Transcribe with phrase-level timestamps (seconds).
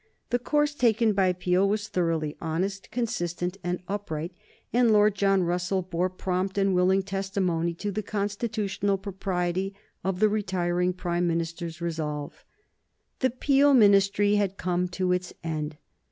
[0.31, 4.31] The course taken by Peel was thoroughly honest, consistent, and upright,
[4.73, 10.27] and Lord John Russell bore prompt and willing testimony to the constitutional propriety of the
[10.27, 12.43] retiring Prime Minister's resolve.
[13.19, 15.77] The Peel Ministry had come to its end.